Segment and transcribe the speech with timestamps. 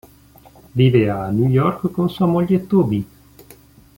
[0.73, 3.05] Vive a New York con sua moglie Toby.